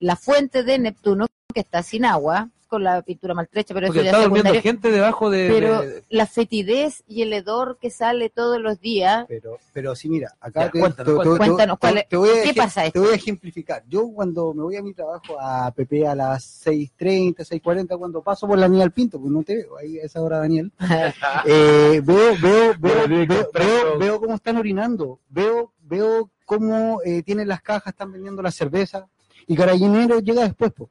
[0.00, 4.04] la fuente de Neptuno, que está sin agua, con la pintura maltrecha, pero Porque eso
[4.06, 4.62] ya está es durmiendo secundario.
[4.72, 5.48] gente debajo de...
[5.48, 10.08] Pero de- la fetidez y el hedor que sale todos los días, Pero, pero sí,
[10.08, 12.54] mira, acá Ya, te, cuéntanos, te- te- te- cuéntanos, ¿cuál es- te voy a qué
[12.54, 13.00] pasa Te esto?
[13.02, 13.84] voy a ejemplificar.
[13.88, 18.48] Yo cuando me voy a mi trabajo a PP a las 6.30, 6.40, cuando paso
[18.48, 20.72] por la del Pinto, pues no te veo ahí a esa hora, Daniel,
[21.46, 23.08] eh, veo, veo, veo,
[23.52, 28.50] veo, veo cómo están orinando, veo, veo cómo eh, tienen las cajas, están vendiendo la
[28.50, 29.06] cerveza,
[29.46, 30.90] y Carabinero llega después, pues.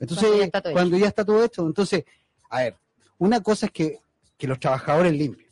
[0.00, 2.04] Entonces, Cuando ya está todo cuando ya está todo hecho, entonces,
[2.50, 2.76] a ver,
[3.18, 4.00] una cosa es que,
[4.36, 5.44] que los trabajadores limpien.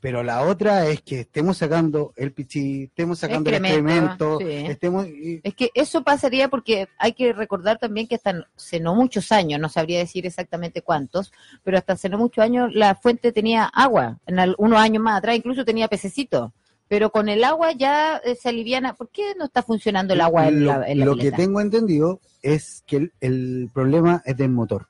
[0.00, 4.70] Pero la otra es que estemos sacando el pichí, estemos sacando Excremento, el excremento, sí.
[4.70, 8.94] estemos, y- Es que eso pasaría porque hay que recordar también que hasta hace no
[8.94, 11.32] muchos años, no sabría decir exactamente cuántos,
[11.64, 15.18] pero hasta hace no muchos años la fuente tenía agua, en al- unos años más
[15.18, 16.52] atrás incluso tenía pececitos,
[16.88, 18.94] pero con el agua ya eh, se aliviana.
[18.94, 21.60] ¿Por qué no está funcionando el agua en lo, la, en la lo que tengo
[21.60, 24.88] entendido es que el, el problema es del motor.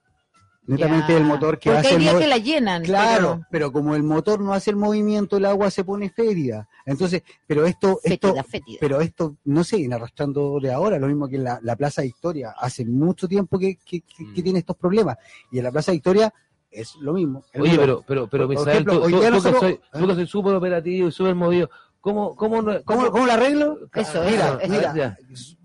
[0.66, 1.18] Netamente Ya.
[1.18, 2.82] el motor que Porque hace hay días que la llenan.
[2.84, 6.68] Claro, pero- pero como el motor no hace el movimiento, el agua se pone fétida.
[6.84, 11.26] Entonces, pero esto, esto, Fétida, pero esto no se viene arrastrando de ahora, lo mismo
[11.26, 12.54] que en la, la Plaza Victoria.
[12.58, 14.44] Hace mucho tiempo que, que- que- que Mm.
[14.44, 15.16] tiene estos problemas.
[15.50, 16.34] Y en la Plaza Victoria
[16.70, 17.44] es lo mismo.
[17.54, 17.78] Oye, motor.
[17.78, 20.06] pero, pero, pero, Por Misael, ejemplo, tú, hoy tú- día tú que nosotros- soy, tú
[20.06, 23.78] que soy súper operativo y súper movido, ¿cómo, cómo, no- ¿Cómo, cómo lo arreglo?
[23.94, 25.16] Eso, Mira, eso, mira, ya.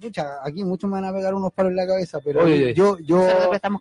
[0.01, 2.73] Pucha, aquí muchos me van a pegar unos palos en la cabeza, pero Oye, oye.
[2.73, 3.27] yo, yo,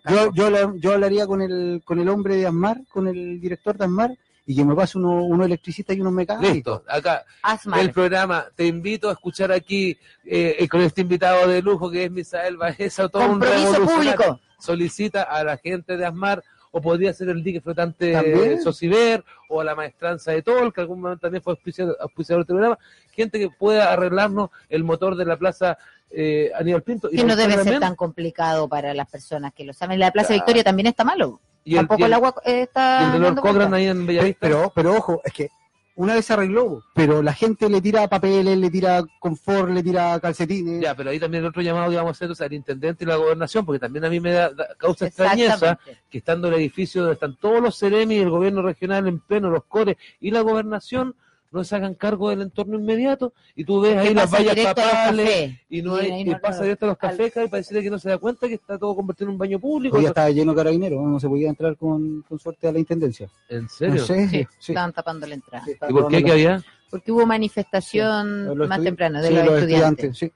[0.09, 3.77] yo, yo, la- yo hablaría con el, con el hombre de Asmar, con el director
[3.77, 4.11] de Asmar,
[4.45, 6.53] y que me pase uno, uno electricista y uno mecánico.
[6.53, 7.79] Listo, acá Asmar.
[7.79, 8.45] el programa.
[8.55, 13.07] Te invito a escuchar aquí eh, con este invitado de lujo que es Misael Baeza,
[13.07, 14.15] todo un Compromiso revolucionario.
[14.15, 14.39] público.
[14.59, 16.43] Solicita a la gente de Asmar
[16.75, 18.59] o podría ser el dique flotante También.
[18.61, 22.47] Sociber o a la maestranza de Tol, que algún momento también fue auspiciador, auspiciador del
[22.47, 22.79] programa,
[23.11, 25.77] gente que pueda arreglarnos el motor de la plaza
[26.09, 27.09] eh, Aníbal Pinto.
[27.09, 29.99] que no debe ser tan complicado para las personas que lo saben.
[29.99, 30.41] La Plaza Claro.
[30.41, 31.39] Victoria también está malo.
[31.63, 33.09] y el, Tampoco y el- el, agua eh, está.
[33.13, 34.39] y el dando Cochrane ahí en Bellavista.
[34.41, 35.49] Pero, pero ojo, es que
[35.95, 40.19] una vez se arregló, pero la gente le tira papeles, le tira confort, le tira
[40.19, 40.81] calcetines.
[40.81, 43.07] Ya, pero ahí también el otro llamado que vamos a hacer es al intendente y
[43.07, 45.77] la gobernación, porque también a mí me da, da- causa extrañeza
[46.09, 49.65] que estando el edificio donde están todos los CEREMI, el gobierno regional en pleno, los
[49.65, 51.15] CORE y la gobernación,
[51.53, 55.81] no se hagan cargo del entorno inmediato y tú ves ahí las vallas papales y
[55.81, 57.81] no Y hay ahí y no- pasa no- directo a los al- cafés y parece
[57.81, 59.95] que no se da cuenta que está todo convertido en un baño público.
[59.97, 62.79] Hoy ya estaba lleno de carabineros, no se podía entrar con, con suerte a la
[62.79, 63.29] intendencia.
[63.49, 63.95] ¿En serio?
[63.95, 64.71] No sé, Sí, sí.
[64.71, 65.63] estaban tapando la entrada.
[65.65, 66.63] Sí, ¿Y por qué que había?
[66.89, 70.17] Porque hubo manifestación más temprano de sí, los, estudiantes.
[70.17, 70.31] sí.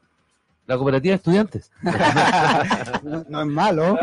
[0.68, 1.72] La cooperativa de estudiantes.
[3.04, 3.98] no, no es malo.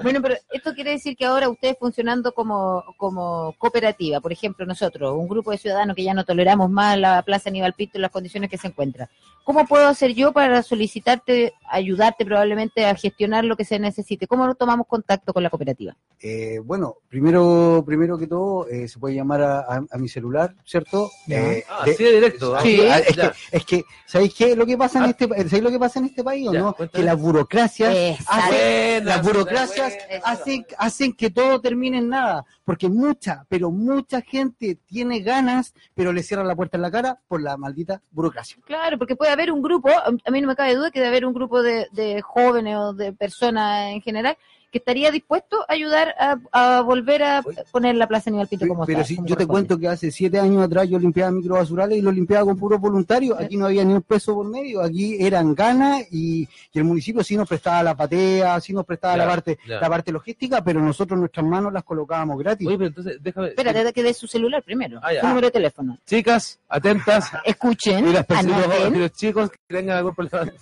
[0.00, 5.12] Bueno, pero esto quiere decir que ahora ustedes funcionando como, como cooperativa, por ejemplo, nosotros,
[5.12, 8.12] un grupo de ciudadanos que ya no toleramos más la Plaza Aníbal Pinto en las
[8.12, 9.10] condiciones que se encuentra,
[9.52, 14.28] ¿cómo puedo hacer yo para solicitarte, ayudarte probablemente a gestionar lo que se necesite?
[14.28, 15.96] ¿Cómo tomamos contacto con la cooperativa?
[16.20, 20.54] Eh, bueno, primero, primero que todo, eh, se puede llamar a, a- a mi celular,
[20.64, 21.10] ¿cierto?
[21.28, 22.54] Eh, Ah, de- así de directo.
[22.54, 22.60] ah.
[22.62, 24.54] Sí, es, que, es que, ¿sabéis qué?
[24.54, 25.08] Lo que pasa en Ah.
[25.10, 26.72] este, ¿sabéis lo que pasa en este país o Ya, no?
[26.74, 27.02] cuéntame.
[27.02, 30.24] Que las burocracias hacen, Buena, las burocracias buena.
[30.26, 36.12] hacen, hacen que todo termine en nada, porque mucha, pero mucha gente tiene ganas, pero
[36.12, 38.58] le cierran la puerta en la cara por la maldita burocracia.
[38.64, 41.24] Claro, porque puede haber un grupo, a mí no me cabe duda que debe haber
[41.24, 44.36] un grupo de, de jóvenes o de personas en general
[44.70, 47.56] que estaría dispuesto a ayudar a, a volver a Oye.
[47.72, 50.10] poner la Plaza Aníbal Pinto como pero está, si como yo te cuento que hace
[50.10, 53.84] siete años atrás yo limpiaba microbasurales y lo limpiaba con puros voluntarios, aquí no había
[53.84, 57.82] ni un peso por medio, aquí eran ganas y, y el municipio sí nos prestaba
[57.82, 61.84] la patea, sí nos prestaba la parte la parte logística, pero nosotros nuestras manos las
[61.84, 62.66] colocábamos gratis.
[62.66, 63.48] Oye, pero entonces, déjame.
[63.48, 65.98] Espérate, que dé su celular primero, Ah, su número de teléfono.
[66.06, 67.30] Chicas, atentas.
[67.44, 70.52] Escuchen, Y las personas, y anoten, los chicos que tengan algún problema.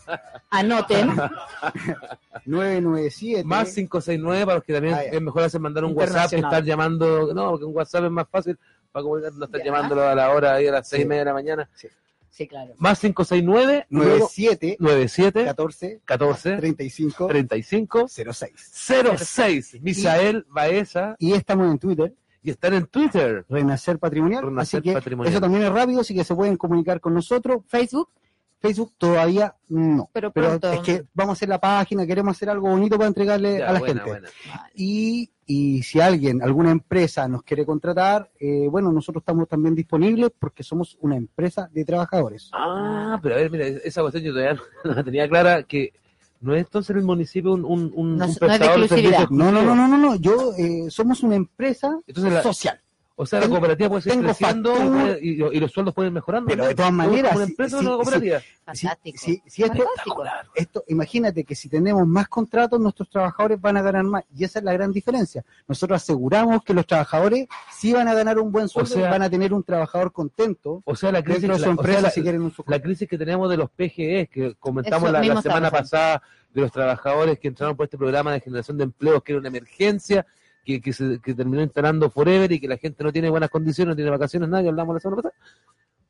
[0.50, 1.10] anoten.
[2.46, 3.68] 997 Más
[4.04, 7.32] 569 para los que también Ah, es mejor hacer mandar un WhatsApp estar llamando.
[7.34, 8.58] No, porque un WhatsApp es más fácil
[8.92, 11.04] para comunicar, no estar llamándolo a la hora ahí a las seis Sí.
[11.04, 11.70] y media de la mañana.
[12.30, 12.74] Sí, claro.
[12.78, 18.52] Más 569 luego 97 97 14 14 35 35 06.
[19.16, 19.78] 06.
[19.82, 23.44] Misael Baeza Y estamos en Twitter, y están en Twitter.
[23.48, 25.32] Renacer Patrimonial, Renacer así que Patrimonial.
[25.32, 27.62] eso también es rápido, así que se pueden comunicar con nosotros.
[27.66, 28.08] Facebook,
[28.60, 30.08] Facebook todavía no.
[30.12, 33.58] pero Pero es que vamos a hacer la página, queremos hacer algo bonito para entregarle
[33.58, 34.10] Ya, a la buena, gente.
[34.10, 34.28] buena.
[34.74, 40.30] Y, y si alguien, alguna empresa nos quiere contratar, eh, bueno, nosotros estamos también disponibles
[40.38, 42.50] porque somos una empresa de trabajadores.
[42.52, 45.92] Ah, pero a ver, mira, esa cuestión yo todavía no la tenía clara que
[46.40, 49.28] no es entonces el municipio un, un, un, No un es- no es de exclusividad.
[49.30, 50.14] No, no, no, no, no, no.
[50.16, 52.80] yo eh, somos una empresa Entonces la- social.
[53.20, 55.02] O sea, la cooperativa puede seguir creciendo y, factura.
[55.02, 56.48] puede- y, y los sueldos pueden ir mejorando.
[56.48, 56.68] Pero ¿no?
[56.68, 58.40] de todas ¿Como maneras, una si- empresa o si- una si- cooperativa?
[58.64, 59.18] Fantástico.
[59.18, 60.24] Si, si esto, Fantástico.
[60.54, 64.22] esto, imagínate que si tenemos más contratos, nuestros trabajadores van a ganar más.
[64.36, 65.44] Y esa es la gran diferencia.
[65.66, 69.22] Nosotros aseguramos que los trabajadores sí van a ganar un buen sueldo sea- y van
[69.22, 72.42] a tener un trabajador contento O sea, la crisis, la, o sea, la- si quieren
[72.42, 76.22] un la crisis que tenemos de los PGE, que comentamos la, la semana pasada,
[76.54, 79.48] de los trabajadores que entraron por este programa de generación de empleos, que era una
[79.48, 80.24] emergencia,
[80.68, 83.92] que, que, se, que terminó instalando Forever y que la gente no tiene buenas condiciones,
[83.92, 85.34] no tiene vacaciones, nada, que hablamos la semana pasada.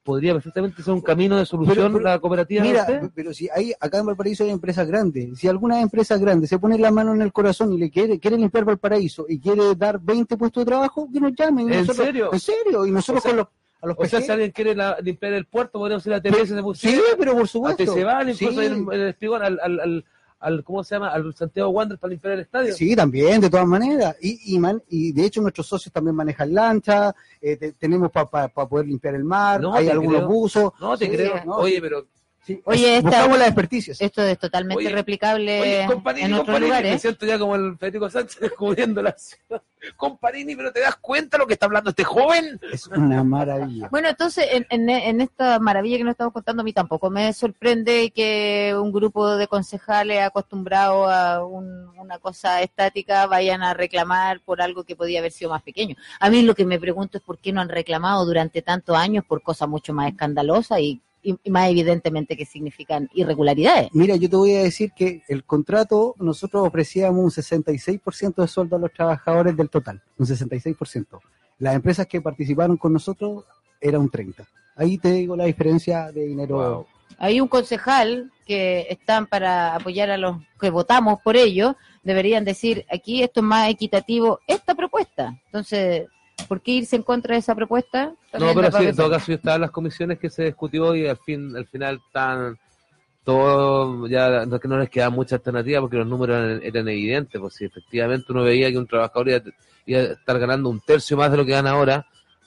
[0.02, 2.62] Podría perfectamente ser un camino de solución Pero- pero- la cooperativa.
[2.64, 5.38] Mira, pero si hay, acá en Valparaíso hay empresas grandes.
[5.38, 8.36] Si alguna empresa grande se pone la mano en el corazón y le quiere, quiere
[8.36, 11.70] limpiar Valparaíso y quiere dar 20 puestos de trabajo, que nos llamen.
[11.72, 12.30] ¿En nosotros- serio?
[12.32, 12.86] En serio.
[12.86, 13.46] Y nosotros O sea- con los,
[13.82, 16.54] a los O sea, si alguien quiere la- limpiar el puerto, podríamos ir a TBS
[16.54, 17.86] de Sí, pero por supuesto.
[17.94, 18.66] se van incluso Sí.
[18.66, 20.04] en el espigón al, al, al,
[20.40, 21.08] al- ¿cómo se llama?
[21.08, 22.74] Al Santiago Wander para limpiar el estadio.
[22.74, 24.16] Sí, también, de todas maneras.
[24.20, 28.48] Y, y, man- y de hecho nuestros socios también manejan lancha, eh, te- tenemos para
[28.48, 30.28] poder limpiar el mar, No, hay algunos creo.
[30.28, 30.72] buzos.
[30.80, 31.44] No, te Sí, creo.
[31.44, 32.06] no, Oye, pero
[32.54, 32.62] sí.
[32.64, 34.00] Oye, esta- buscamos las experticias.
[34.00, 37.00] Esto es totalmente Oye, replicable Oye, Comparini, en otros me lugares.
[37.00, 39.62] siento ya como el Federico Sánchez descubriendo la ciudad.
[39.96, 42.58] Comparini, pero ¿te das cuenta lo que está hablando este joven?
[42.72, 43.88] Es una maravilla.
[43.90, 47.32] Bueno, entonces, en, en- en esta maravilla que nos estamos contando, a mí tampoco me
[47.32, 54.40] sorprende que un grupo de concejales acostumbrados a un- una cosa estática vayan a reclamar
[54.40, 55.94] por algo que podía haber sido más pequeño.
[56.20, 59.24] A mí lo que me pregunto es por qué no han reclamado durante tantos años
[59.26, 63.88] por cosas mucho más escandalosas y, y- más evidentemente que significan irregularidades.
[63.92, 68.76] Mira, yo te voy a decir que el contrato, nosotros ofrecíamos un 66% de sueldo
[68.76, 71.20] a los trabajadores del total, un 66%.
[71.58, 73.44] Las empresas que participaron con nosotros
[73.80, 74.46] era un 30%.
[74.76, 76.56] Ahí te digo la diferencia de dinero.
[76.56, 76.86] Wow.
[77.18, 82.86] Hay un concejal que están para apoyar a los que votamos por ello, deberían decir,
[82.90, 85.36] aquí esto es más equitativo, esta propuesta.
[85.46, 86.06] Entonces,
[86.46, 88.12] ¿por qué irse en contra de esa propuesta?
[88.38, 91.06] No, pero sí, en todo caso yo estaba en las comisiones que se discutió y
[91.06, 92.58] al fin, al final tan
[93.24, 97.40] todo ya no, que no les quedaba mucha alternativa porque los números eran, eran evidentes,
[97.40, 99.42] pues si efectivamente uno veía que un trabajador iba,
[99.86, 102.06] iba a estar ganando un tercio más de lo que gana ahora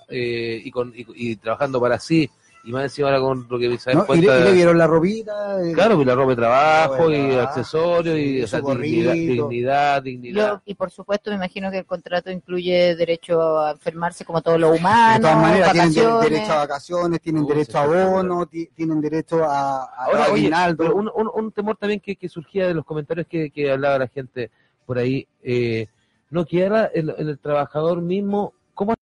[0.10, 2.30] eh, y, con, y, y trabajando para sí
[2.64, 4.04] y más encima ahora con lo que Isabel ¿no?
[4.04, 5.64] Y, cuenta le, y de- le vieron la ropita.
[5.64, 8.48] eh, Claro, y la ropa de trabajo ropa de y trabajo, accesorios y sí, o
[8.48, 10.48] sea, dignidad, dignidad, dignidad.
[10.54, 14.60] Yo, y por supuesto, me imagino que el contrato incluye derecho a enfermarse como todos
[14.60, 18.46] los de humanos, todas maneras, tienen de- derecho a vacaciones, tienen Uy, derecho a bono,
[18.46, 22.30] ti- tienen derecho a, a Ahora, oye, pero un, un- un temor también que, que
[22.30, 24.52] surgía de los comentarios que, que hablaba la gente
[24.86, 25.88] por ahí, eh,
[26.30, 26.46] no
[26.94, 28.61] en, en el trabajador mismo, ¿cómo ha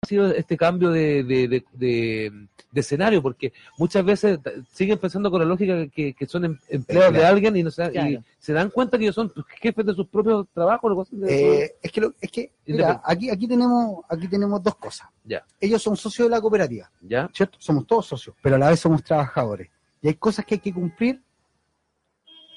[0.09, 3.21] sido este cambio de, de, de- de- de escenario?
[3.21, 4.39] Porque muchas veces
[4.71, 7.83] siguen pensando con la lógica que, que son em- empleados de alguien y, no se,
[8.09, 11.07] y se dan cuenta que ellos son jefes de sus propios trabajos.
[11.27, 15.07] Eh, es que, lo- es que mira, aquí, aquí, tenemos, aquí tenemos dos cosas.
[15.23, 15.43] Ya.
[15.59, 16.91] Ellos son socios de la cooperativa.
[17.01, 17.29] ¿Ya?
[17.33, 17.57] ¿cierto?
[17.61, 19.69] Somos todos socios, pero a la vez somos trabajadores.
[20.01, 21.21] Y hay cosas que hay que cumplir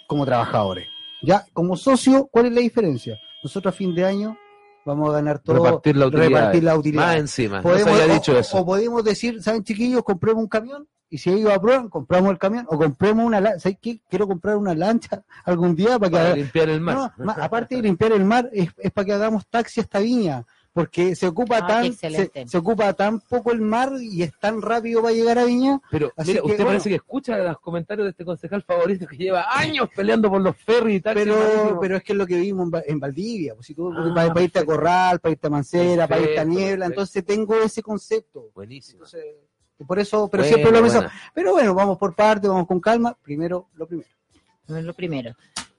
[0.06, 0.86] como trabajadores.
[1.22, 3.18] Ya, como socio, ¿cuál es la diferencia?
[3.42, 4.36] Nosotros a fin de año
[4.84, 6.28] vamos a ganar todo, repartir la utilidad.
[6.28, 7.02] repartir la utilidad.
[7.06, 7.62] Más encima.
[7.62, 8.58] Podemos, o- dicho o, eso.
[8.58, 10.02] o podemos decir, ¿saben chiquillos?
[10.02, 13.60] Compremos un camión y si ellos aprueban, compramos el camión o compremos una lancha.
[13.60, 14.00] ¿Sabes qué?
[14.08, 17.12] Quiero comprar una lancha algún día para que para limpiar el mar.
[17.18, 21.14] no, aparte de limpiar el mar, es, es para que hagamos taxi hasta Viña, porque
[21.14, 25.02] se ocupa Ah, tan se, se ocupa tan poco el mar y es tan rápido
[25.02, 25.80] para llegar a Viña.
[25.90, 26.68] Pero Así mira, que, usted bueno.
[26.70, 30.56] parece que escucha los comentarios de este concejal favorito que lleva años peleando por los
[30.56, 31.14] ferries y tal.
[31.14, 33.92] Pero, pero es que es lo que vimos en, Va- en Valdivia, pues si tú,
[33.92, 34.64] Ah, para, para irte a.
[34.64, 36.86] Corral, para irte a Mancera, para irte a Niebla, perfecto.
[36.86, 38.50] entonces tengo ese concepto.
[38.54, 39.04] Buenísimo.
[39.04, 39.24] Entonces,
[39.86, 41.02] por eso, pero siempre lo mismo.
[41.34, 43.16] Pero bueno, vamos por parte, vamos con calma.
[43.22, 44.08] Primero, lo primero.
[44.68, 45.34] No es lo primero.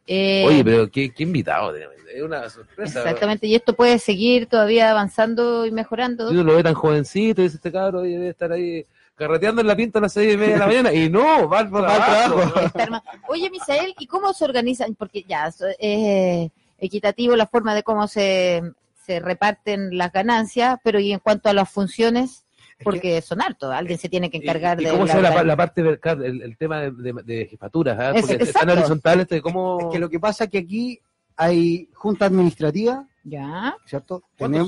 [0.08, 1.74] Eh, Oye, pero qué, qué invitado.
[1.76, 3.00] Es una sorpresa.
[3.00, 6.28] Exactamente, y esto puede seguir todavía avanzando y mejorando.
[6.30, 9.76] Si uno lo ve tan jovencito, dice este cabro, debe estar ahí carreteando en la
[9.76, 10.94] pinta a las seis y media de la mañana.
[10.94, 12.60] Y no, va al trabajo.
[12.66, 14.94] Está arma- Oye, Misael, ¿y cómo se organizan?
[14.96, 18.62] Porque ya es eh, equitativo la forma de cómo se,
[19.06, 22.43] se reparten las ganancias, pero y en cuanto a las funciones, Es
[22.84, 25.24] porque son hartos, alguien se tiene que encargar ¿Y, y de cómo la- se ve
[25.24, 27.98] la, la parte vertical, el, el tema de, de, de jefaturas?
[28.00, 28.12] ¿ah?
[28.16, 29.80] Es- Porque están horizontales, de cómo...
[29.82, 31.00] Es que lo que pasa es que aquí
[31.36, 34.24] hay junta administrativa, Ya, ¿cierto?
[34.38, 34.68] ¿Cuántos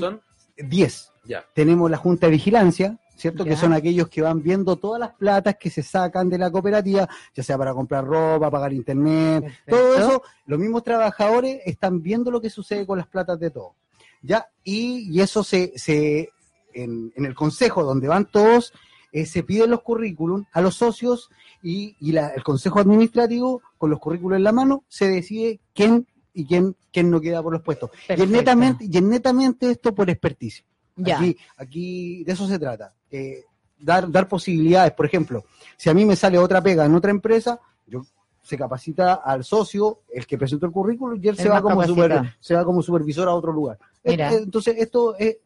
[0.56, 0.68] son?
[0.68, 1.12] 10.
[1.24, 1.44] Ya.
[1.54, 3.44] Tenemos la junta de vigilancia, ¿cierto?
[3.44, 3.50] Ya.
[3.50, 7.08] Que son aquellos que van viendo todas las platas que se sacan de la cooperativa,
[7.34, 9.76] ya sea para comprar ropa, pagar internet, Perfecto.
[9.76, 10.22] todo eso.
[10.46, 13.74] Los mismos trabajadores están viendo lo que sucede con las platas de todo.
[14.22, 14.48] ¿Ya?
[14.64, 16.30] Y, y eso se, se
[16.82, 18.72] en, en el consejo donde van todos,
[19.12, 21.30] eh, se piden los currículum a los socios
[21.62, 26.06] y, y la- el consejo administrativo, con los currículos en la mano, se decide quién
[26.34, 27.90] y quién, quién no queda por los puestos.
[28.08, 30.64] Y es, netamente, y es netamente esto por experticia.
[30.96, 31.16] Ya.
[31.18, 32.92] Aquí, aquí de eso se trata.
[33.10, 33.44] eh,
[33.78, 34.92] dar, dar posibilidades.
[34.92, 35.44] Por ejemplo,
[35.76, 38.02] si a mí me sale otra pega en otra empresa, yo
[38.42, 41.82] se capacita al socio, el que presentó el currículum, y él El se va, como
[41.84, 43.78] super- se va como supervisor a otro lugar.
[44.04, 44.32] Mira.
[44.32, 45.36] Eh, Entonces, esto es...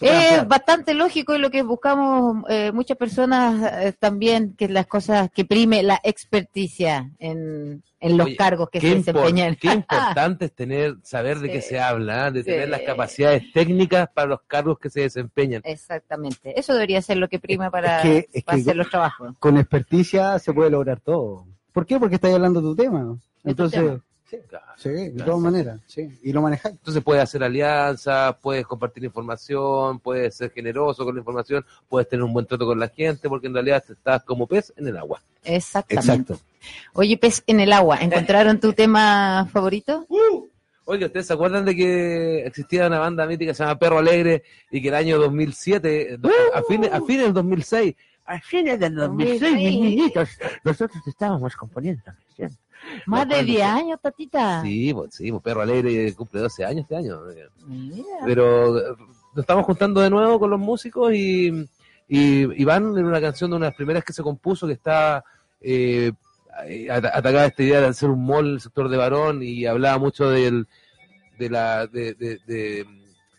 [0.00, 5.30] Es bastante lógico y lo que buscamos eh, muchas personas eh, también, que las cosas
[5.30, 9.56] que prime la experticia en, en los Oye, cargos que se desempeñan.
[9.56, 11.52] qué importante es tener, saber de Sí.
[11.54, 12.32] qué se habla, ¿eh?
[12.32, 12.50] de Sí.
[12.50, 15.62] tener las capacidades técnicas para los cargos que se desempeñan.
[15.64, 16.58] Exactamente.
[16.58, 19.32] Eso debería ser lo que prima para, Es que- es para que- hacer los trabajos.
[19.38, 21.46] Con experticia se puede lograr todo.
[21.72, 21.98] ¿Por qué?
[21.98, 23.16] Porque estáis hablando de tu tema.
[23.44, 24.00] Entonces, tema.
[24.48, 24.64] Claro.
[24.76, 25.24] sí, de Claro.
[25.32, 26.18] todas maneras, sí.
[26.22, 26.74] Y lo manejáis.
[26.74, 32.22] Entonces puedes hacer alianzas, puedes compartir información, puedes ser generoso con la información, puedes tener
[32.24, 35.22] un buen trato con la gente, porque en realidad estás como pez en el agua.
[35.44, 36.34] Exactamente.
[36.92, 40.06] Oye, pez en el agua, ¿encontraron tu tema favorito?
[40.88, 44.42] Oiga, ¿ustedes se acuerdan de que existía una banda mítica que se llama Perro Alegre
[44.70, 46.18] y que el año 2007,
[46.54, 50.28] a, fines, a fines del 2006, a fines del 2006, mis niñitos,
[50.64, 52.56] nosotros estábamos componiendo canción.
[53.06, 53.44] Más de Bastante.
[53.52, 54.62] 10 años, tatita.
[54.62, 57.18] Sí, pues, sí, pues, Perro Alegre cumple 12 años este año.
[57.66, 58.04] Mira.
[58.24, 58.82] Pero eh,
[59.34, 61.48] nos estamos juntando de nuevo con los músicos y,
[62.08, 65.24] y Iván en una canción de una de las primeras que se compuso que está
[65.60, 66.12] eh,
[66.90, 69.98] at- atacaba esta idea de hacer un mall en el sector de varón y hablaba
[69.98, 70.66] mucho del
[71.38, 72.86] de la de, de- de-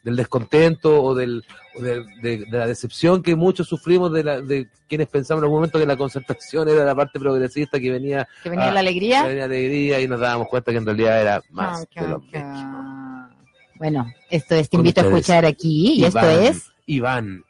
[0.08, 1.44] del descontento o del
[1.76, 5.58] o de, de la decepción que muchos sufrimos de, la, de quienes pensamos en algún
[5.58, 9.24] momento que la concertación era la parte progresista que venía Que venía ah, la alegría.
[9.24, 12.32] que venía alegría y nos dábamos cuenta que en realidad era más de lo mismo.
[12.32, 13.30] cha.
[13.76, 17.44] Bueno, esto es, te invito a escuchar aquí, y esto es Iván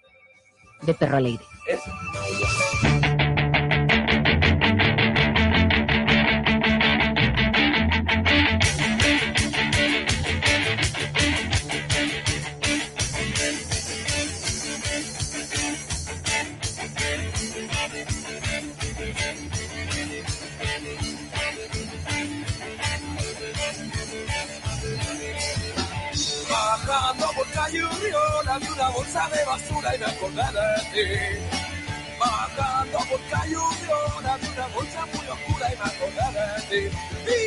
[0.81, 1.45] de Perro Alegre.
[1.67, 1.91] Eso.
[27.75, 31.05] Uriola vi una bolsa de basura y me acordé de ti.
[32.17, 36.97] Bajando por calle Uriola vi una bolsa muy oscura y me acordé de ti.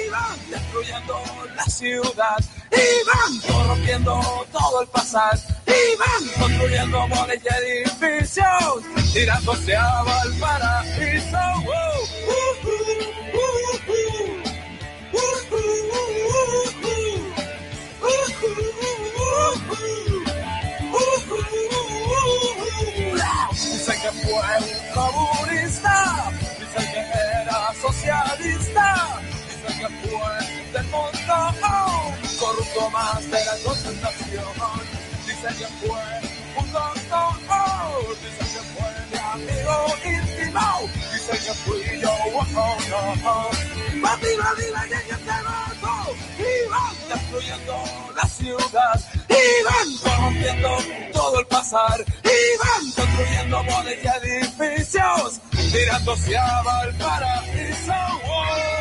[0.07, 1.23] Iban destruyendo
[1.57, 7.49] la ciudad, iban corrompiendo todo el pasar, iban construyendo moles y
[7.89, 8.85] edificios,
[9.15, 11.39] tirándose a Valparaíso.
[11.65, 11.71] Uh,
[12.27, 13.11] uh, uh, uh.
[23.63, 30.35] Dicen que fue un comunista, dicen que era socialista, dicen que fue
[30.73, 34.45] del mundo, oh, corrupto más de la concentración.
[35.27, 36.03] Dicen que fue
[36.57, 37.35] un doctor,
[38.23, 43.51] dicen que fue amigo íntimo, dicen que fui yo, oh, oh, oh.
[44.03, 47.85] Papi, papi, la que se mató, iban destruyendo
[48.17, 50.71] la ciudad, iban corrompiendo
[51.13, 55.41] todo el pasar, iban construyendo moles y edificios,
[55.73, 57.93] tirándose a Valparaíso.
[58.25, 58.80] Oh.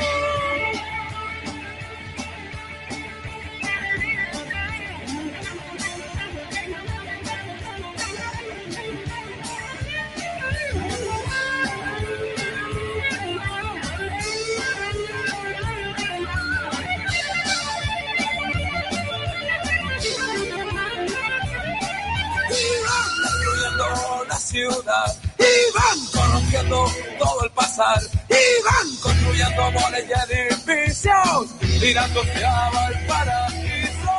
[24.49, 34.09] Ciudad, iban corrompiendo todo el pasar, iban construyendo moles y edificios, tirándose a Valparaíso.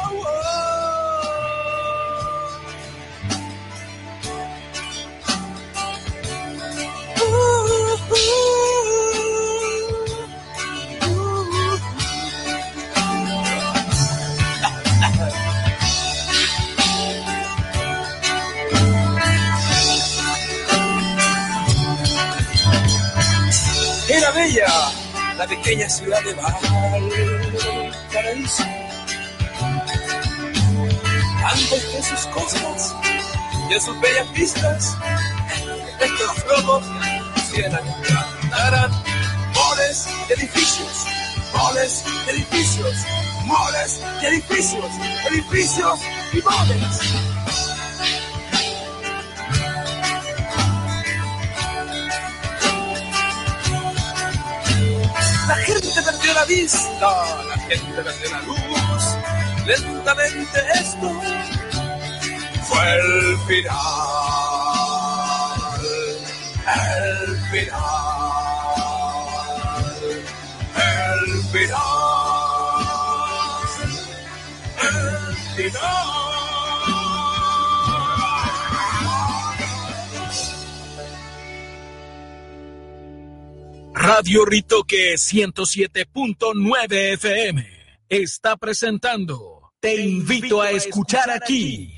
[7.22, 7.60] Oh.
[8.12, 8.59] Era
[24.56, 28.64] la pequeña ciudad de Valparaíso.
[31.44, 32.92] Antes de sus costas,
[33.68, 34.96] de sus bellas vistas,
[36.00, 36.84] estos globos
[37.34, 38.90] quisieran cantaran
[39.54, 41.06] moles y edificios,
[41.56, 42.96] moles y edificios,
[43.44, 44.90] moles y edificios,
[45.30, 46.00] edificios
[46.32, 47.00] y moles.
[55.50, 59.16] La gente perdió la vista, la gente perdió la luz.
[59.66, 61.10] Lentamente esto
[62.68, 63.80] fue el final,
[66.76, 68.30] el final,
[70.76, 71.90] el final,
[75.58, 75.72] el
[84.12, 87.64] Radio Ritoque 107.9 FM
[88.08, 91.94] está presentando Te invito a escuchar aquí.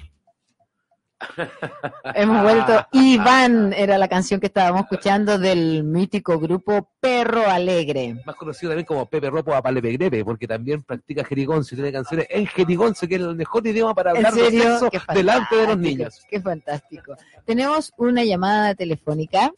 [2.14, 2.86] Hemos vuelto.
[2.92, 8.16] Iván era la canción que estábamos escuchando del mítico grupo Perro Alegre.
[8.26, 12.26] Más conocido también como Pepe Ropo a Palepegrebe, porque también practica jerigoncio y tiene canciones
[12.28, 15.78] en jerigoncio, que es el mejor idioma para ¿En hablar de sexo delante de los
[15.78, 16.22] niños.
[16.28, 17.16] Qué fantástico.
[17.46, 19.50] Tenemos una llamada telefónica.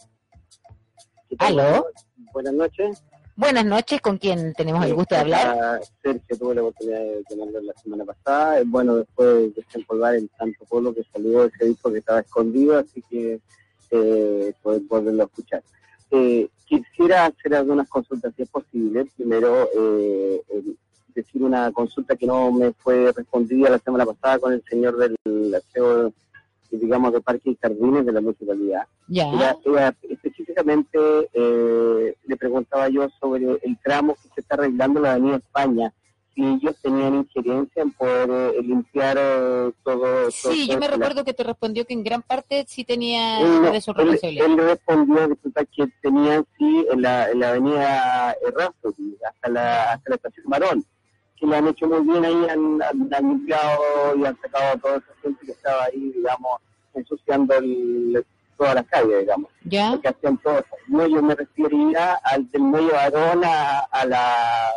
[1.41, 1.89] ¿Aló?
[2.35, 3.03] Buenas noches.
[3.37, 5.81] Buenas noches, ¿con quién tenemos el gusto de hablar?
[6.03, 8.61] Sergio tuve la oportunidad de llamarlo la semana pasada.
[8.67, 13.03] Bueno después de desempolvar el tanto polo que salió ese disco que estaba escondido, así
[13.09, 13.41] que
[13.93, 15.63] eh, poder volverlo a escuchar.
[16.11, 19.05] Eh, quisiera hacer algunas consultas, si es posible.
[19.17, 20.43] Primero, eh,
[21.15, 25.55] decir una consulta que no me fue respondida la semana pasada con el señor del
[25.55, 26.13] aseo,
[26.71, 28.83] digamos, de Parques y Jardines de la municipalidad.
[29.09, 29.29] Ya.
[29.33, 30.99] Era- era específicamente
[32.27, 35.93] le preguntaba yo sobre el tramo que se está arreglando la Avenida España,
[36.35, 40.31] si ellos tenían injerencia en poder eh, limpiar eh, todo.
[40.33, 43.41] Sí, todo- yo me la- recuerdo que te respondió que en gran parte sí tenía
[43.41, 44.47] Él, no, de su él- responsabilidad.
[44.47, 45.29] él respondió
[45.77, 50.85] que tenían sí en la, en la avenida Errázuriz, hasta la, hasta la estación Marón,
[51.45, 54.77] que lo han hecho muy bien ahí, han, han- han limpiado y han sacado a
[54.79, 56.53] toda esa gente que estaba ahí, digamos,
[56.95, 58.25] ensuciando el-
[58.57, 59.51] todas las calles, digamos.
[59.65, 59.91] ¿Ya?
[59.93, 60.77] Porque hacían todo eso.
[60.89, 64.69] No, yo me refería al del medio varón a, a la,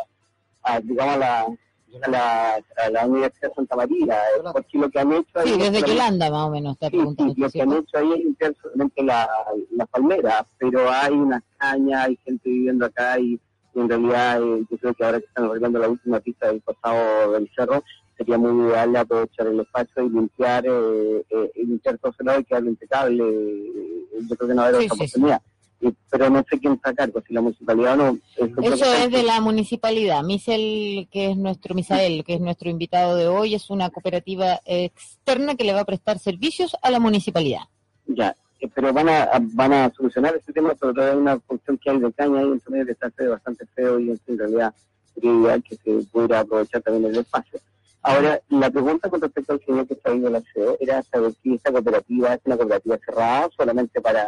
[0.62, 1.40] a, digamos, a la,
[2.02, 5.46] a la, a la Universidad de Santa María, eh, porque lo que han hecho ahí
[5.48, 7.34] Sí, es desde Yolanda más o menos está Sí, preguntando.
[7.34, 9.28] sí, lo que han hecho ahí es limpiar solamente la,
[9.70, 13.40] la palmera, pero hay unas cañas, hay gente viviendo acá y,
[13.78, 16.60] y en realidad eh, yo creo que ahora que están arreglando la última pista del
[16.60, 17.84] pasado del cerro,
[18.16, 22.44] sería muy ideal aprovechar el espacio y limpiar, eh, eh, limpiar todo ese lado y
[22.44, 23.24] quedarlo impecable.
[23.24, 25.04] eh, yo creo que no va a haber Sí, otra sí, sí.
[25.04, 25.42] oportunidad.
[25.80, 28.18] Y- pero no sé quién está a cargo, si la municipalidad o no.
[28.36, 30.24] Eso, Eso es de la municipalidad.
[30.24, 35.54] Misel, que es nuestro, Misael, que es nuestro invitado de hoy, es una cooperativa externa
[35.54, 37.60] que le va a prestar servicios a la municipalidad.
[38.06, 38.34] Ya,
[38.74, 41.98] pero van a, van a solucionar este tema, sobre todo hay una función que hay
[42.00, 44.74] de caña ahí, entonces que está bastante feo y en realidad
[45.14, 47.60] sería ideal que se pudiera aprovechar también el espacio.
[48.02, 51.54] Ahora, la pregunta con respecto al señor que está viendo el aseo era saber si
[51.54, 54.24] esta cooperativa es una cooperativa cerrada solamente para,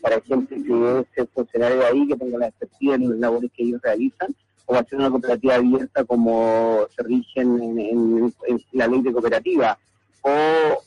[0.00, 3.80] para gente que es funcionario ahí, que tenga la expertise en las labores que ellos
[3.82, 8.86] realizan, o va a ser una cooperativa abierta como se rigen en, en- en la
[8.88, 9.78] ley de cooperativa
[10.22, 10.30] o,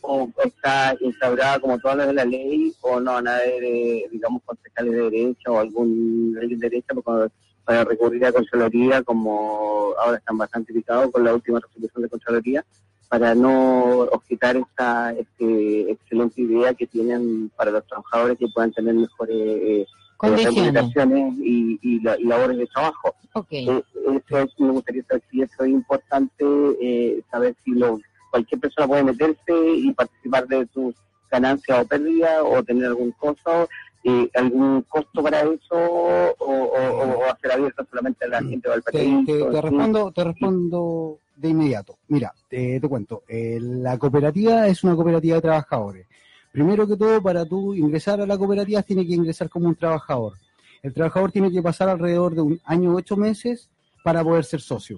[0.01, 4.05] o está instaurada como todas las de la ley, o no van a haber, eh,
[4.11, 7.29] digamos, concejales de derecha o algún ley de derecha para,
[7.63, 12.65] para recurrir a Contraloría, como ahora están bastante picados con la última resolución de Contraloría,
[13.07, 18.93] para no objetar esta este, excelente idea que tienen para los trabajadores que puedan tener
[18.93, 19.85] mejores eh,
[20.17, 20.55] Condiciones.
[20.57, 23.15] remuneraciones y, y la- y labores de trabajo.
[23.33, 23.47] Ok.
[23.51, 23.83] Eh,
[24.27, 26.45] eso es, me gustaría saber si eso es importante,
[26.81, 30.95] eh, saber si lo, cualquier persona puede meterse y participar de sus
[31.31, 33.69] ganancias o pérdidas o tener algún costo,
[34.03, 38.81] eh, algún costo para eso o, o, o hacer abierto solamente a la gente del
[38.83, 39.25] Te, país.
[39.25, 41.97] te- te respondo, te respondo de inmediato.
[42.07, 43.23] Mira, te, te cuento.
[43.27, 46.07] eh, la cooperativa es una cooperativa de trabajadores.
[46.51, 50.33] Primero que todo, para tú ingresar a la cooperativa, tiene que ingresar como un trabajador.
[50.81, 53.69] El trabajador tiene que pasar alrededor de un año, ocho meses
[54.03, 54.97] para poder ser socio.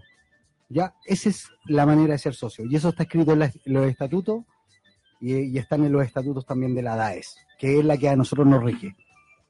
[0.73, 2.65] Ya, esa es la manera de ser socio.
[2.65, 4.43] Y eso está escrito en, la- en los estatutos
[5.19, 8.15] y, y están en los estatutos también de la DAES, que es la que a
[8.15, 8.95] nosotros nos rige.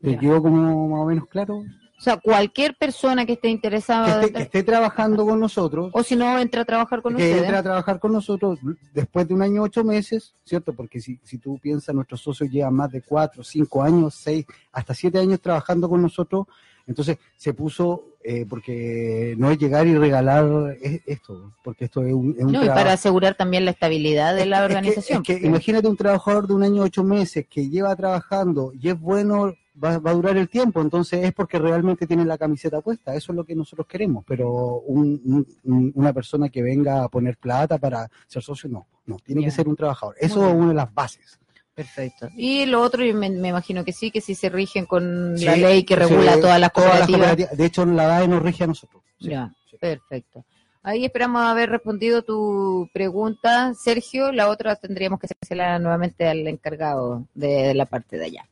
[0.02, 1.58] ¿Te quedó como más o menos claro?
[1.58, 6.02] O sea, cualquier persona que esté Que interesada, esté, que esté trabajando con nosotros, o
[6.02, 7.44] si no, entra a trabajar con que ustedes.
[7.44, 8.58] entre a trabajar con nosotros
[8.92, 10.74] después de un año ocho meses, ¿cierto?
[10.74, 14.96] Porque si, si tú piensas, nuestros socios llevan más de cuatro, cinco años, seis, hasta
[14.96, 16.48] siete años trabajando con nosotros,
[16.92, 22.14] entonces se puso, eh, porque no es llegar y regalar es- esto, porque esto es
[22.14, 25.24] un, es un No, y para asegurar también la estabilidad de la Es organización.
[25.24, 29.54] que imagínate un trabajador de un año ocho meses que lleva trabajando y es bueno,
[29.84, 33.32] va, va a durar el tiempo, entonces es porque realmente tiene la camiseta puesta, eso
[33.32, 37.38] es lo que nosotros queremos, pero un- un- un- una persona que venga a poner
[37.38, 40.74] plata para ser socio, no, no, tiene que ser un trabajador, eso es una de
[40.76, 41.40] las bases.
[41.84, 42.30] Perfecto.
[42.36, 45.46] Y lo otro, yo me, me imagino que sí, que sí se rigen con Sí,
[45.46, 47.20] la ley que sí, regula todas las todas las cooperativas.
[47.20, 47.58] cooperativas.
[47.58, 49.02] De hecho, la DAE nos rige a nosotros.
[49.20, 49.78] Sí, Ya, sí.
[49.78, 50.46] perfecto.
[50.84, 54.32] Ahí esperamos haber respondido tu pregunta, Sergio.
[54.32, 58.46] La otra tendríamos que hacerla nuevamente al encargado de la parte de allá.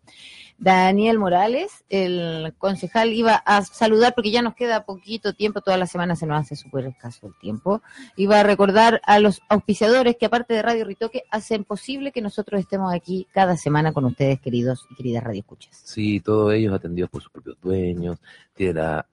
[0.60, 5.88] Daniel Morales, el concejal, iba a saludar porque ya nos queda poquito tiempo, toda la
[5.88, 7.82] semana se nos hace súper escaso el tiempo.
[8.18, 12.60] Iba a recordar a los auspiciadores que aparte de Radio Ritoque hacen posible que nosotros
[12.60, 15.82] estemos aquí cada semana con ustedes, queridos y queridas radioescuchas.
[15.86, 18.18] Sí, todos ellos atendidos por sus propios dueños.
[18.54, 19.06] Tiene la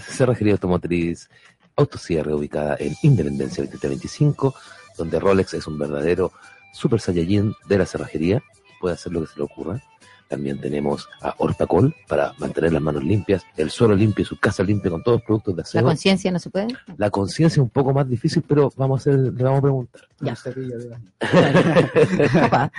[0.00, 1.28] cerrajería automotriz
[1.76, 4.52] Autocierre ubicada en Independencia 2725,
[4.96, 6.32] donde Rolex es un verdadero
[6.72, 8.42] super saiyajin de la cerrajería.
[8.80, 9.80] Puede hacer lo que se le ocurra.
[10.28, 14.62] También tenemos a Hortacol para mantener las manos limpias, el suelo limpio y su casa
[14.62, 15.82] limpia con todos los productos de ¿La aseo.
[15.84, 16.68] conciencia no se puede?
[16.98, 20.02] La conciencia es un poco más difícil, pero vamos a hacer, le vamos a preguntar.
[20.20, 20.36] Ya.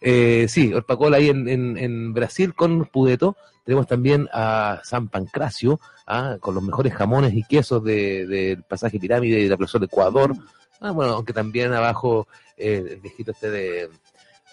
[0.00, 3.36] Eh, sí, Orpacol ahí en, en, en Brasil con Pudeto.
[3.64, 9.00] Tenemos también a San Pancracio, ah, con los mejores jamones y quesos de- del pasaje
[9.00, 10.34] Pirámide y de la plaza de Ecuador.
[10.80, 13.88] Ah, bueno, aunque también abajo eh, el viejito este de,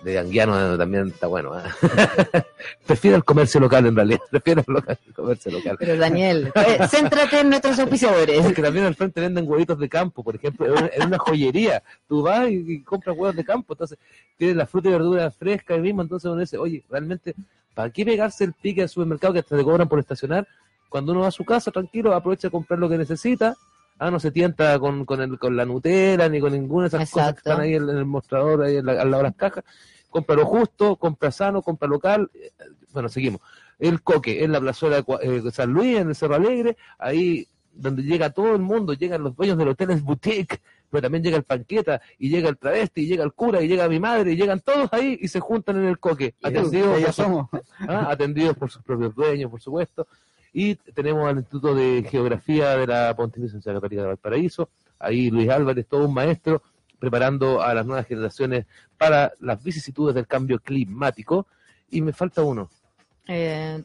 [0.03, 1.51] de Anguiano eh, también está bueno.
[1.53, 1.63] ah.
[2.85, 5.75] Prefiero el comercio local en realidad, prefiero el, local- el comercio local.
[5.79, 8.41] Pero Daniel, eh, céntrate en nuestros auspiciadores.
[8.41, 11.81] Porque también al frente venden huevitos de campo, por ejemplo, en una, en una joyería.
[12.07, 13.97] Tú vas y, y compras huevos de campo, entonces
[14.37, 17.33] tienes la fruta y verdura fresca ahí mismo, entonces uno dice, oye, realmente,
[17.73, 20.47] ¿para qué pegarse el pique al supermercado que hasta te cobran por estacionar?
[20.89, 23.55] Cuando uno va a su casa, tranquilo, aprovecha a comprar lo que necesita.
[23.99, 27.09] Ah, no se tienta con, con, el, con la Nutella ni con ninguna de esas
[27.09, 29.35] cosas que están ahí en, en el mostrador, ahí en la- al lado de las
[29.35, 29.63] cajas.
[30.09, 32.29] Compra lo justo, compra sano, compra local.
[32.33, 32.51] Eh,
[32.91, 33.41] Bueno, seguimos.
[33.79, 35.03] El Coque, en la plazuela de
[35.47, 39.35] eh, San Luis, en el Cerro Alegre, ahí donde llega todo el mundo, llegan los
[39.35, 43.07] dueños del hotel es boutique, pero también llega el panqueta, y llega el travesti, y
[43.07, 45.85] llega el cura, y llega mi madre, y llegan todos ahí y se juntan en
[45.85, 47.49] el coque, atendidos, ya somos.
[47.89, 50.07] ah, atendidos por sus propios dueños, por supuesto.
[50.53, 55.49] Y tenemos al Instituto de Geografía de la Pontificia Universidad Católica de Valparaíso, ahí Luis
[55.49, 56.61] Álvarez, todo un maestro,
[56.99, 58.65] preparando a las nuevas generaciones
[58.97, 61.47] para las vicisitudes del cambio climático.
[61.89, 62.69] Y me falta uno.
[63.27, 63.81] Eh,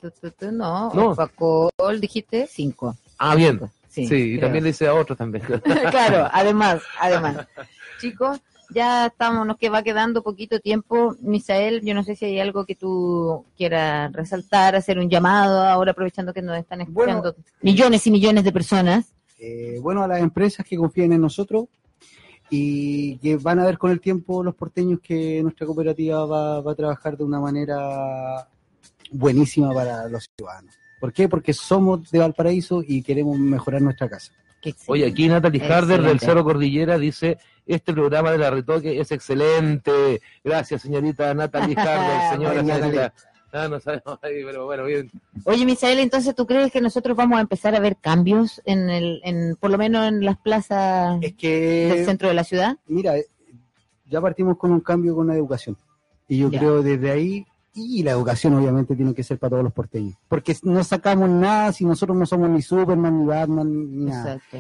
[0.53, 1.15] no, No.
[1.15, 2.97] Facol, dijiste cinco.
[3.19, 3.61] Ah, bien.
[3.89, 5.45] Sí, Sí, y también le hice a otros también.
[5.91, 7.47] claro, además, además.
[8.01, 11.17] Chicos, ya estamos, nos que va quedando poquito tiempo.
[11.21, 15.93] Misael, yo no sé si hay algo que tú quieras resaltar, hacer un llamado ahora
[15.93, 19.13] aprovechando que nos están escuchando millones y millones de personas.
[19.39, 21.67] Eh, bueno, a las empresas que confíen en nosotros
[22.51, 26.73] y que van a ver con el tiempo los porteños que nuestra cooperativa va, va
[26.73, 28.49] a trabajar de una manera
[29.11, 30.75] buenísima para los ciudadanos.
[31.01, 31.29] ¿Por qué?
[31.29, 34.33] Porque somos de Valparaíso y queremos mejorar nuestra casa.
[34.87, 36.19] Oye, aquí Natalie Harder del.
[36.19, 37.39] Cerro Cordillera dice,
[37.75, 40.21] este programa de la retoque es excelente.
[40.43, 43.15] Gracias, señorita Natalie Harder, señora señorita.
[43.53, 45.11] Ah, no sabemos ahí, pero bueno, bien.
[45.45, 49.21] Oye, Misael, entonces tú crees que nosotros vamos a empezar a ver cambios en el,
[49.25, 52.77] en, por lo menos en las plazas Es del centro de la ciudad?
[52.87, 53.27] mira, eh,
[54.11, 55.77] ya partimos con un cambio con la educación.
[56.29, 56.59] Y yo Ya.
[56.59, 60.15] creo desde ahí, y la educación obviamente tiene que ser para todos los porteños.
[60.29, 64.35] Porque no sacamos nada si nosotros no somos ni Superman, ni Batman, ni nada.
[64.35, 64.59] Exacto.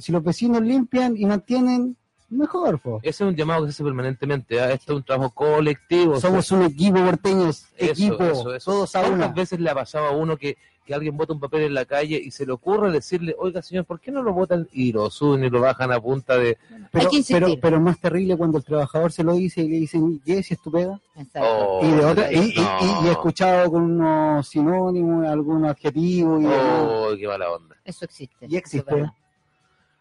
[0.00, 1.96] Si los vecinos limpian y mantienen,
[2.30, 2.78] mejor.
[2.80, 2.98] po.
[3.02, 4.60] Ese es un llamado que se hace permanentemente.
[4.60, 4.72] ¿ah?
[4.72, 6.20] Esto es un trabajo colectivo.
[6.20, 8.70] Somos un equipo porteños, Eso, equipo, eso, eso.
[8.72, 9.28] todos a ¿Cuántas una.
[9.28, 12.20] veces le ha pasado a uno que, que alguien bota un papel en la calle
[12.22, 14.66] y se le ocurre decirle, oiga señor, ¿por qué no lo botan?
[14.72, 16.58] Y lo suben y lo bajan a punta de...
[16.90, 20.20] Pero, pero, pero es más terrible cuando el trabajador se lo dice y le dicen,
[20.24, 20.98] ¿qué si es tu pega?
[21.16, 21.48] Exacto.
[21.48, 22.78] Oh, y, de otra, y, y- no.
[22.80, 26.46] y- y he escuchado con unos sinónimos, algún adjetivo y.
[26.46, 27.76] Oh, qué mala onda.
[27.84, 28.46] Eso existe.
[28.48, 29.10] Y existe.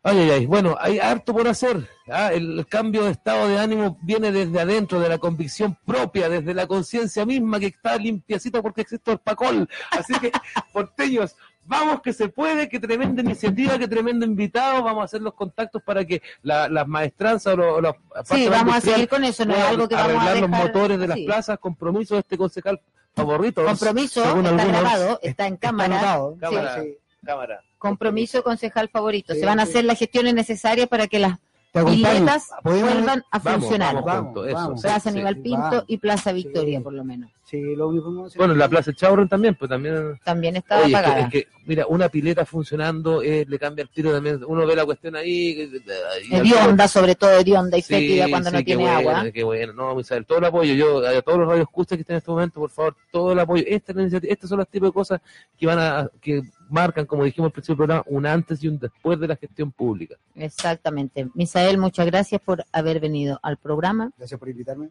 [0.01, 0.45] Ay, ay, ay.
[0.45, 1.88] Bueno, hay harto por hacer.
[2.09, 2.31] ¿ah?
[2.31, 6.67] El, cambio de estado de ánimo viene desde adentro, de la convicción propia, desde la
[6.67, 9.67] conciencia misma que está limpiacita porque existe el Pacol.
[9.91, 10.31] Así que,
[10.73, 11.35] porteños,
[11.65, 14.81] vamos que se puede, que tremenda iniciativa, que tremendo invitado.
[14.83, 18.81] Vamos a hacer los contactos para que la- las maestranzas o los, Sí, vamos a
[18.81, 20.49] seguir con eso, no es algo que vamos a arreglar dejar.
[20.49, 21.25] los motores de las sí.
[21.25, 22.79] plazas, compromiso de este concejal
[23.13, 23.65] favorito.
[23.65, 24.65] Compromiso, está algunos.
[24.65, 25.97] grabado, está en cámara.
[25.99, 26.38] anotado.
[26.39, 26.81] Cámara.
[26.81, 26.97] Sí.
[27.25, 27.62] Cámara.
[27.80, 29.34] Compromiso concejal favorito.
[29.34, 31.39] Sí, Se van a hacer las gestiones necesarias para que las
[31.74, 33.96] piletas ¿Podemos- vuelvan a Vamos, funcionar.
[33.96, 34.82] vamos, Vamos, juntos, eso, vamos.
[34.82, 35.10] sí, Plaza sí.
[35.10, 35.84] Aníbal Pinto vamos.
[35.88, 36.84] y Plaza Victoria, Sí.
[36.84, 37.30] por lo menos.
[37.49, 40.19] Sí, lo único Bueno, la Plaza Chaurren también, pues también...
[40.23, 41.25] También estaba Oye, es que, apagada.
[41.25, 44.43] es que, mira, una pileta funcionando eh, le cambia el tiro también.
[44.45, 45.59] Uno ve la cuestión ahí.
[45.62, 45.81] eh,
[46.29, 49.31] y Hedionda, sobre todo hedionda y Sí, fétida cuando sí, no qué tiene bueno, agua.
[49.31, 50.75] Qué bueno, no, Misael, todo el apoyo.
[50.75, 53.63] Yo, a todos los radios que estén en este momento, por favor, todo el apoyo.
[53.65, 55.21] Esta es la iniciativa, estos son los tipos de cosas
[55.57, 58.77] que van a, que marcan, como dijimos al principio del programa, un antes y un
[58.77, 60.17] después de la gestión pública.
[60.35, 61.29] Exactamente.
[61.33, 64.12] Misael, muchas gracias por haber venido al programa.
[64.19, 64.89] Gracias por invitarme.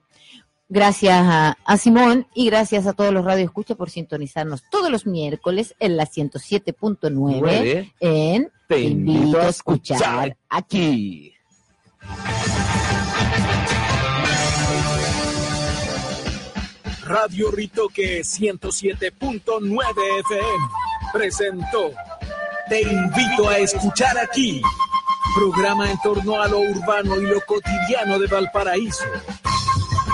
[0.70, 5.74] Gracias a, a Simón y gracias a todos los radioescuchas por sintonizarnos todos los miércoles
[5.78, 7.94] en la 107.9 Nueve.
[8.00, 11.33] en Te invito a escuchar aquí.
[17.07, 19.72] Radio Ritoque 107.9
[20.31, 20.68] FM
[21.14, 21.92] presentó
[22.68, 24.61] Te invito a escuchar aquí.
[25.35, 29.04] Programa en torno a lo urbano y lo cotidiano de Valparaíso.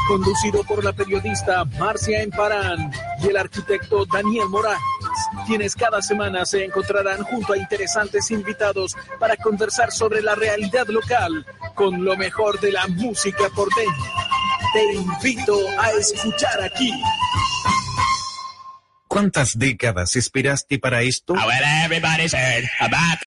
[0.06, 4.78] Conducido por la periodista Marcia Emparán y el arquitecto Daniel Morales,
[5.46, 11.46] quienes cada semana se encontrarán junto a interesantes invitados para conversar sobre la realidad local
[11.74, 13.94] con lo mejor de la música porteña.
[14.74, 16.92] Te invito a escuchar aquí.
[19.08, 21.34] ¿Cuántas décadas esperaste para esto?